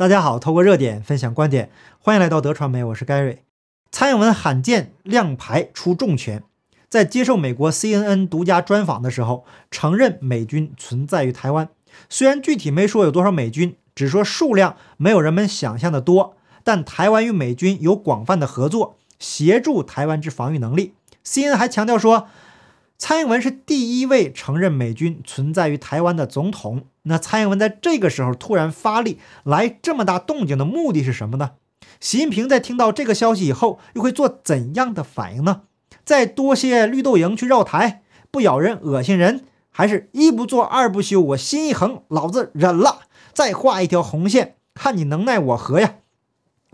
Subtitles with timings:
[0.00, 1.68] 大家好，透过热点分享观点，
[1.98, 3.40] 欢迎来到德传媒，我是 Gary。
[3.92, 6.42] 蔡英文罕见亮牌出重拳，
[6.88, 11.68] 在接受美国 CNN 独家专访的时候，承认美军存在于台湾。
[12.08, 20.94] 虽然具体没说有多少美军，只说数量没有人们想象的多，但台湾与美军有广泛的合作，协助台湾之防御能力。
[21.22, 22.28] CNN 还强调说。
[23.00, 26.84] 蔡英文是第一位承认美军存在于台湾的总统。
[27.04, 31.52] 那蔡英文在这个时候突然发力，来这么大动静的目的是什么呢？
[31.98, 35.62] 习近平在听到这个消息以后，又会做怎样的反应呢？
[36.04, 41.22] 再多些绿豆蝇去绕台，不咬人恶心人，还是一不做二不休？
[41.22, 43.00] 我心一横，老子忍了，
[43.32, 45.94] 再画一条红线，看你能奈我何呀？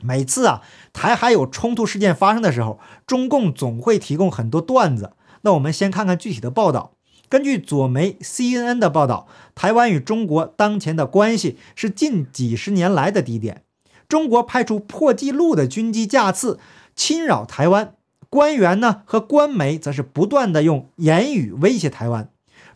[0.02, 0.62] 每次啊，
[0.92, 5.12] 台海有冲突事件发生的时候，中共总会提供很多段子。
[5.46, 6.94] 那我们先看看具体的报道。
[7.28, 13.62] 根据左媒 CNN 的报道，台湾与中国当前的关系是近几十年来的低点。
[14.08, 16.58] 中国派出破纪录的军机架次
[16.96, 17.94] 侵扰台湾，
[18.28, 22.28] 官员呢和官媒则是不断的用言语威胁台湾。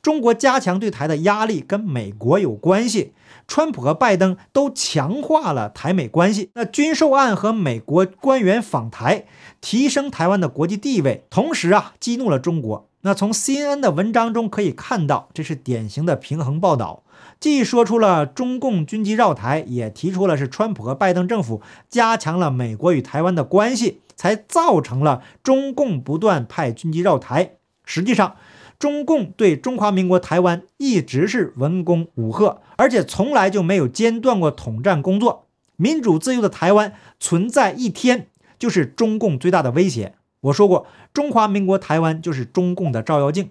[0.03, 3.13] 中国加强对台的压力跟美国有关系，
[3.47, 6.51] 川普和拜登都强化了台美关系。
[6.55, 9.27] 那军售案和美国官员访台，
[9.61, 12.89] 提升台湾的国际地位，同时啊激怒了中国。
[13.03, 17.03] 那从 CNN 的文章中可以看到，这是典型的平衡报道，
[17.39, 27.53] 既说出了中共军机绕台，也提出了是川普和拜登政府加强了美国与台湾的关系，才造成了中共不断派军机绕台。
[27.85, 28.37] 实际上。
[28.81, 35.47] 中共对中华民国台湾一直是文攻武吓，而且从来就没有间断过统战工作。
[35.77, 40.15] 民主自由的台湾存在一天，就是中共最大的威胁。
[40.41, 43.51] 我说过，中华民国台湾就是中共的照妖镜。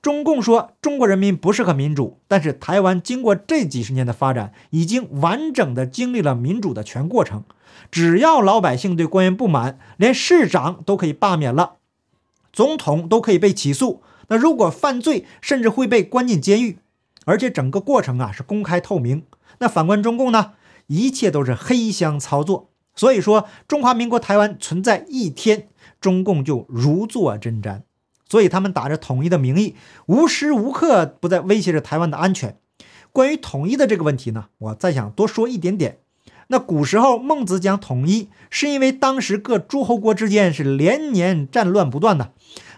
[0.00, 7.44] 中共说中国人民不适合民主，但是台湾经过这几十年的发展，已经完整的经历了民主的全过程。
[7.90, 11.74] 只要老百姓对官员不满，连市长都可以罢免了，
[12.50, 14.02] 总统都可以被起诉。
[14.30, 16.78] 那如果犯罪，甚至会被关进监狱，
[17.26, 19.24] 而且整个过程啊是公开透明。
[19.58, 20.52] 那反观中共呢，
[20.86, 22.70] 一切都是黑箱操作。
[22.94, 25.68] 所以说，中华民国台湾存在一天，
[26.00, 27.82] 中共就如坐针毡。
[28.28, 29.74] 所以他们打着统一的名义，
[30.06, 32.56] 无时无刻不在威胁着台湾的安全。
[33.12, 35.98] 关于统一的这个问题呢，我再想多说一点点。
[36.46, 42.32] 那古时候孟子讲统一，是因为当时各诸侯国之间是连年战乱不断的。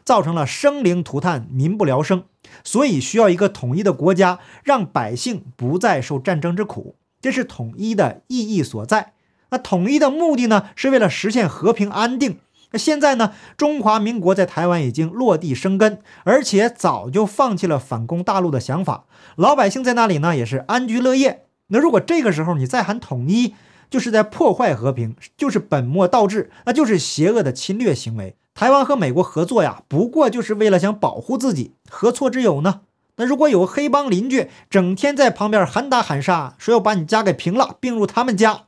[0.04, 2.24] 造成了生灵涂炭、民不聊生，
[2.64, 9.12] 所以需要一个统一的国家，让百姓不再受战争之苦，这是统一的意义所在。
[9.50, 12.38] 那统一的目的呢，是为了实现和平安定。
[12.70, 19.04] 那现在呢，中华民国在台湾已经落地生根，而且早就放弃了反攻大陆的想法，
[19.36, 21.44] 老百姓在那里呢也是安居乐业。
[21.66, 23.54] 那如果这个时候你再喊统一，
[23.90, 28.36] 就是在破坏和平，就是本末倒置，那就是邪恶的侵略行为。
[28.54, 32.82] 台湾和美国合作呀，不过就是为了想保护自己，何错之有呢？
[33.16, 38.62] 那如果有黑帮邻居整天在旁边喊打喊杀，说要把你家给平了，并入他们家，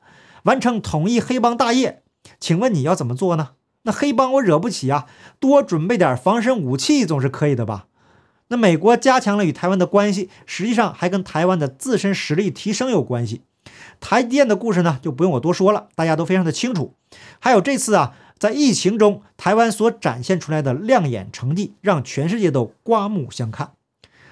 [0.44, 2.02] 完成统一黑帮大业，
[2.40, 3.50] 请问你要怎么做呢？
[3.82, 5.06] 那黑帮我惹不起啊，
[5.38, 7.86] 多准备点防身武器总是可以的吧？
[8.48, 13.42] 那美国加强了与台湾的关系，实际上还跟台湾的自身实力提升有关系。
[14.00, 16.94] 台积电的故事呢，就不用我多说了，大家都非常的清楚。
[17.38, 18.14] 还有这次啊。
[18.38, 23.72] 在疫情中，台湾所展现出来的亮眼成绩，让全世界都刮目相看。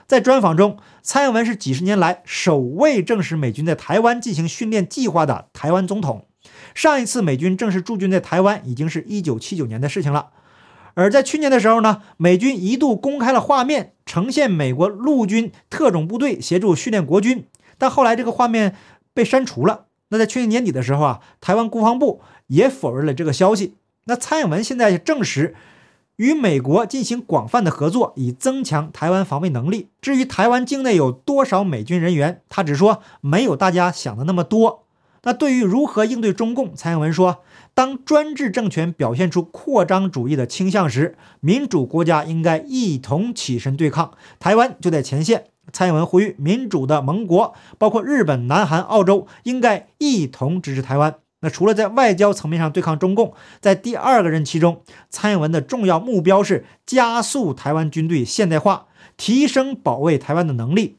[0.07, 6.27] 在专访中，蔡英文是几十年来首位证实美军在台湾进行训练计划的台湾总统。
[6.75, 10.31] 上一次美军正式驻军在台湾，已经是一九七九年的事情了。
[10.95, 17.47] 而在去年的时候呢，美军一度公开了画面，呈现美国陆军特种部队协助训练国军，
[17.79, 18.77] 但后来这个画面
[19.15, 19.87] 被删除了。
[20.09, 23.77] 那在去年年底的时候啊，台湾国防部也否认了这个消息。
[24.05, 25.55] 那蔡英文现在证实，
[26.17, 29.89] 与美国进行广泛的合作，以增强台湾防卫能力。
[30.01, 34.85] 至于台湾境内有多少美军人员，他只说没有大家想的那么多。
[35.25, 37.45] 那对于如何应对中共，蔡英文说，
[37.75, 45.45] 当专制政权表现出扩张主义的倾向时，民主国家应该一同起身对抗，台湾就在前线。
[45.73, 51.15] 蔡英文呼吁民主的盟国，包括日本、南韩、澳洲，应该一同支持台湾。
[51.43, 58.87] 那除了在外交层面上对抗中共，在第二个任期中，蔡英文的重要目标是加速台湾军队现代化，
[59.17, 60.99] 提升保卫台湾的能力。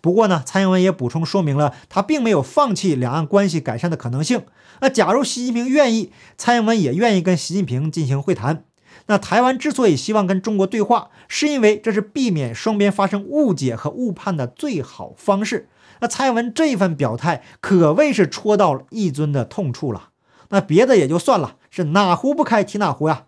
[0.00, 4.42] 不过呢，蔡英文也补充说明了，他并没有放弃两岸关系改善的可能性。
[4.80, 8.64] 那假如习近平愿意，蔡英文也愿意跟习近平进行会谈。
[9.06, 15.68] 那台湾之所以希望跟中国对话，是因为这是避免双边发生误解和误判的最好方式。
[16.00, 20.10] 那蔡英文这份表态可谓是戳到了一尊的痛处了。
[20.50, 23.24] 那别的也就算了，是哪壶不开提哪壶呀？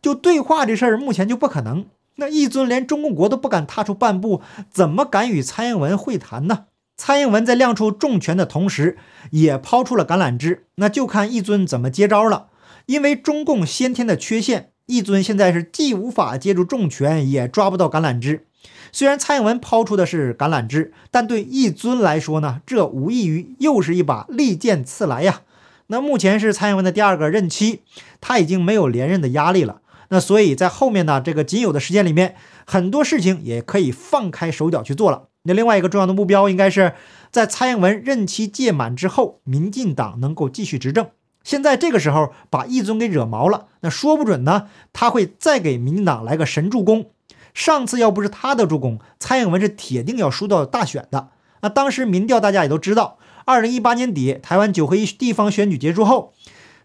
[0.00, 1.86] 就对话这事儿，目前就不可能。
[2.16, 4.40] 那一尊连中共国都不敢踏出半步，
[4.70, 6.66] 怎么敢与蔡英文会谈呢？
[6.96, 8.96] 蔡英文在亮出重拳的同时，
[9.32, 12.46] 也抛出了橄榄枝，那就看一尊怎么接招了。
[12.86, 18.46] 因为中共先天的缺陷，一尊现在是既无法接住重拳，也抓不到橄榄枝。
[18.94, 25.40] 虽然蔡英文抛出的是橄榄枝，但对一尊来说呢，这无异于又是一把利剑刺来呀。
[25.88, 27.80] 那目前是蔡英文的第二个任期，
[28.20, 29.80] 他已经没有连任的压力了。
[30.10, 35.24] 那所以在后面呢，这个仅有的时间里面，很多事情也可以放开手脚去做了。
[35.42, 36.92] 那另外一个重要的目标，应该是
[37.32, 41.08] 在蔡英文任期届满之后，民进党能够继续执政。
[41.42, 47.06] 现在这个时候把一尊给惹毛了，那说不准呢，他会再给民进党来个神助攻。
[47.54, 51.30] 上次要不是他的助攻，蔡英文是铁定要输到大选的。
[51.62, 53.16] 那当时民调大家也都知道，
[53.46, 56.34] 二零一八年底台湾九合一地方选举结束后，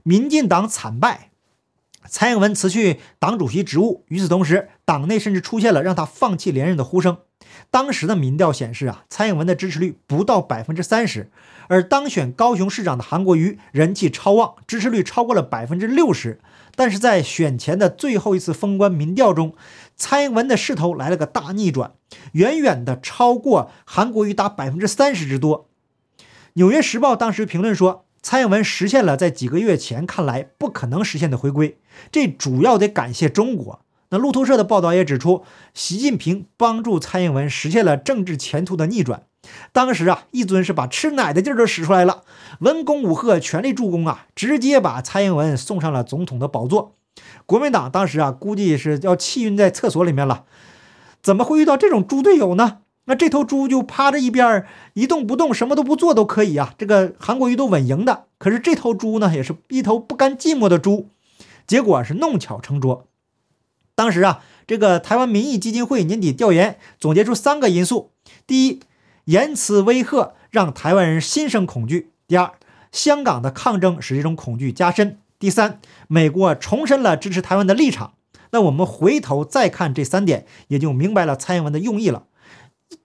[0.04, 1.32] 民进党惨败，
[2.08, 4.06] 蔡英文辞去党主席职务。
[4.08, 7.18] 与此同时，党内甚至出现了让他放弃连任的呼声。
[7.72, 11.30] 当时的民调显示啊，蔡英文的支持率不到百分之三十，
[11.68, 16.40] 而当选高雄市长的韩国瑜人气超旺，支持率超过了百分之六十。
[16.76, 19.54] 但是在选前的最后一次封关民调中，
[19.98, 21.92] 蔡英文的势头来了个大逆转，
[22.34, 25.68] 远远的超过韩国瑜达百分之三十之多。
[26.54, 31.78] 纽约时报当时评论说，蔡英文实现了在几个月前看来不可能实现的回归，
[32.12, 33.82] 这主要得感谢中国。
[34.12, 39.24] 那路透社的报道也指出，习近平帮助蔡英文实现了政治前途的逆转。
[39.72, 42.24] 当时啊，一尊是把吃奶的劲儿都使出来了，
[42.60, 46.96] 文攻武赫，全力助攻啊，直接把蔡英文送上了总统的宝座。
[47.46, 50.46] 国民党当时啊，估计是要气晕在厕所里面了。
[51.22, 52.80] 怎么会遇到这种猪队友呢？
[53.06, 56.74] 那这头猪就趴着一边一动不动，什么都不做都可以啊。
[56.78, 61.10] 这个韩国瑜都稳赢的，可是这头猪呢，也是一头不甘寂寞的猪。
[61.66, 63.06] 结果是弄巧成拙。
[64.00, 68.12] 当时啊，这个台湾民意基金会年底调研总结出三个因素：
[68.48, 68.80] 第一，
[69.26, 72.54] 言辞威吓让台湾人心生恐惧；第二，
[72.94, 78.14] 香港的抗争使这种恐惧加深；第三，美国重申了支持台湾的立场。
[78.52, 82.24] 那我们回头再看这三点，也就明白了蔡英文的用意了。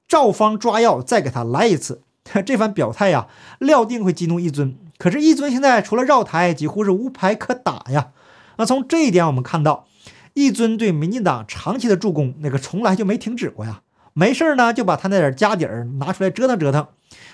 [0.06, 2.02] 照方抓药，再给他来一次。
[2.46, 3.26] 这番表态呀，
[3.58, 4.76] 料定会激怒一尊。
[4.96, 8.12] 可是，一尊现在除了绕台，几乎是无牌可打呀。
[8.58, 9.88] 那从这一点，我们看到。
[10.34, 13.80] 一尊对民进党长期的助攻，那个从来就没停止过呀。
[14.12, 16.86] 没事呢，就把他那点家底儿拿出来折腾折腾，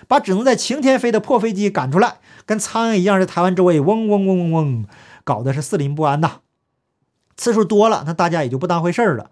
[0.09, 2.17] 把只能在晴天飞的破飞机赶出来，
[2.47, 4.85] 跟苍蝇一样在台湾周围嗡嗡嗡嗡嗡，
[5.25, 6.41] 搞得是四邻不安呐。
[7.37, 9.31] 次数多了，那大家也就不当回事儿了。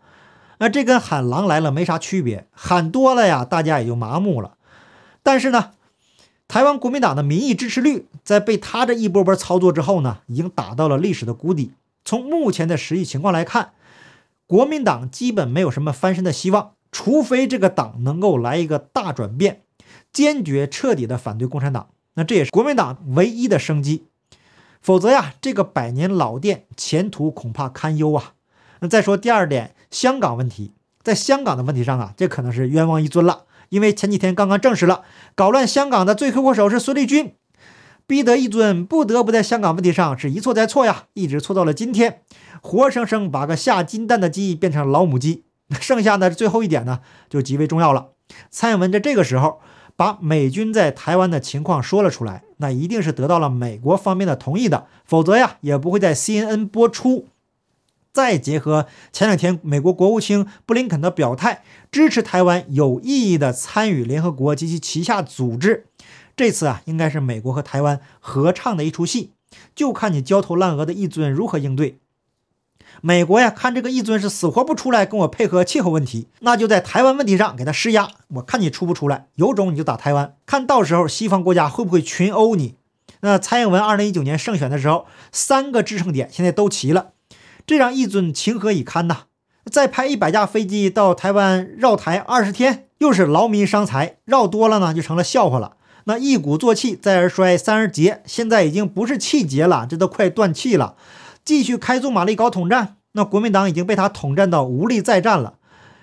[0.59, 4.55] 那这跟喊狼来了没啥区别，喊多了呀，大家也就麻木了。
[5.23, 5.71] 但是呢，
[6.49, 11.73] 台湾国民党的民意支持率在被他这一波波操作之后呢，已经打到了历史的谷底。
[12.05, 13.73] 从目前的实际情况来看，
[14.47, 19.62] 国民党基本没有什么翻身的希望，除非这个党能够来一个大转变，
[20.12, 24.06] 坚决彻底的反对共产党，那这也是国民党唯一的生机。
[24.81, 28.35] 否则呀，这个百年老店前途恐怕堪忧啊。
[28.81, 30.73] 那再说第二点，香港问题，
[31.03, 35.03] 在香港的问题上啊，这可能是冤枉一尊了，因为前几天刚刚证实了，
[35.35, 37.35] 搞乱香港的罪魁祸首是孙立军。
[38.08, 42.23] 逼得一尊不得不在香港问题上是一错再错呀，一直错到了今天，
[42.62, 45.44] 活生生把个下金蛋的鸡变成老母鸡。
[45.78, 48.12] 剩下的最后一点呢，就极为重要了。
[48.50, 49.61] 蔡英文在这个时候
[49.94, 57.26] 把美军在台湾的情况说了出来，那一定是得到了美国方面的同意的，否则呀，也不会在 CNN 播出。
[58.11, 65.88] 再结合前两天美国国务卿布林肯的表态，支持台湾有意义的参与联合国及其旗下组织。
[66.38, 69.33] 这次啊，应该是美国和台湾合唱的一出戏，
[69.75, 71.99] 就看你焦头烂额的一尊如何应对。
[73.00, 78.09] 美国呀，看这个一尊是死活不出来跟我配合气候问题，那就在台湾问题上给他施压。
[78.35, 82.76] 我看你出不出来，有种你就打台湾，看到时候西方国家会不会群殴你。
[83.23, 87.09] 那蔡英文二零一九年胜选的时候，三个支撑点现在都齐了，
[87.66, 89.23] 这让一尊情何以堪呐？
[89.64, 95.75] 再派一百架飞机到台湾绕台二十天，又是劳民伤财，绕多了呢就成了笑话了。
[96.09, 100.97] 那一鼓作气，再而衰，三而竭，现在已经不是气节了，这都快断气了。
[101.45, 105.59] 继续开足马力搞统战，那国民党已经被他统战到无力再战了，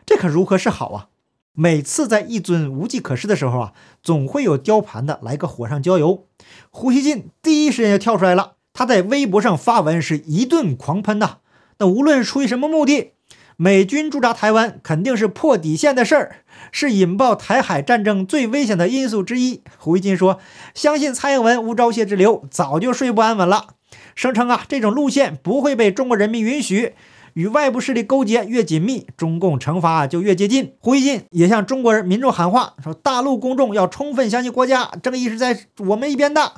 [0.06, 1.08] 这可如何是好啊？
[1.54, 6.28] 每次在一尊无计可施的时候啊，总会有雕盘的来个火上浇油。
[6.70, 11.38] 胡锡进第一时间就跳出来了，他在微博上发文是一顿狂喷呐。
[11.80, 13.14] 那无论出于什么目的，
[13.58, 16.36] 美军驻扎台湾肯定是破底线的事儿，
[16.72, 19.62] 是引爆台海战争最危险的因素之一。
[19.78, 20.40] 胡锡进说
[20.74, 23.76] ：“相信蔡英文无招谢之流，早就睡不安稳了。”
[24.16, 26.96] 声称啊，这种路线不会被中国人民允许。
[27.34, 30.76] 与外部势力勾结越紧密，中共惩罚就越接近。
[30.80, 36.54] 胡锡进也向中国人民众喊话，说：“大陆公众要充分相信国家，正义是在我们一边的。”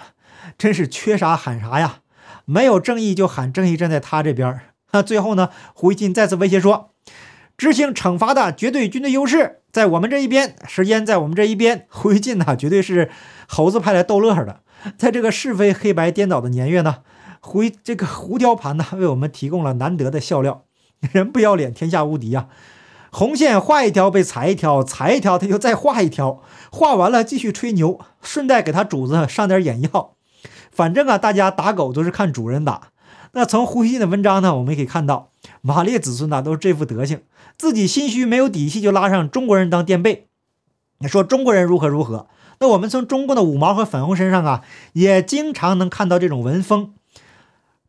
[0.56, 2.02] 真是缺啥喊啥呀！
[2.46, 4.62] 没有正义就喊正义站在他这边。
[4.92, 5.50] 那最后呢？
[5.74, 6.92] 胡锡进再次威胁说
[7.58, 13.10] ：“执行惩罚的绝对军队优势在我们这一边，时间在我们这一边。”胡锡进呢，绝对是
[13.48, 14.62] 猴子派来逗乐的。
[14.98, 16.98] 在这个是非黑白颠倒的年月呢，
[17.42, 20.66] 胡这个胡雕盘呢，为我们提供了难得的笑料。
[21.12, 22.48] 人不要脸，天下无敌呀！
[23.12, 30.16] 红线画一条被踩一条，踩一条他就再画一条，画完了继续吹牛，顺带给他主子上点眼药。
[30.72, 32.90] 反正啊，大家打狗都是看主人打。
[33.34, 35.32] 那从胡锡进的文章呢，我们也可以看到，
[35.68, 37.20] 马列子孙呐都是这副德行，
[37.58, 40.30] 自己心虚没有底气，就拉上中国人当垫背。
[41.00, 42.28] 你说中国人如何如何？
[42.60, 46.94] 那我们从中共的五毛和粉红身上啊，也经常能看到这种文风。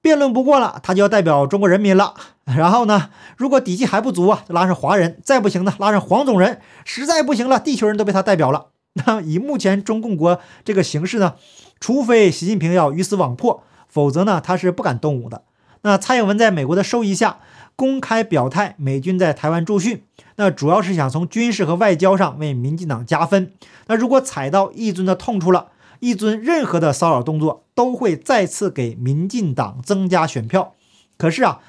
[0.01, 2.15] 辩论不过了，他就要代表中国人民了。
[2.47, 8.71] 然后呢，如果底气还不足啊，就拉上华人；再不行呢，拉上黄种人；实在不行了，地球人都被他代表了。
[8.95, 11.35] 那以目前中共国这个形势呢，
[11.79, 15.45] 除非习近平要鱼死网破，否则呢，他是不敢动武的。
[15.83, 17.39] 那蔡英文在美国的授意下，
[17.79, 20.03] 公开表态美军在台湾驻训，
[20.35, 23.53] 那主要是想从军事和外交上为民进党加分。
[23.87, 25.69] 那如果踩到一尊的痛处了，
[26.01, 30.75] 一尊任何的骚扰动作都会再次给民进党增加选票，
[31.17, 31.61] 可是啊，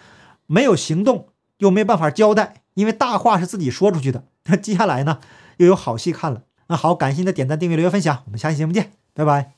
[0.48, 1.28] 没有行动
[1.60, 4.24] 又没办法交代，因为大话是自己说出去的。
[4.46, 5.20] 那接下来呢，
[5.58, 6.42] 又有好戏看了。
[6.70, 9.52] 那好，感谢您的点赞、订阅、留言、分享，我们下期节目见，拜拜。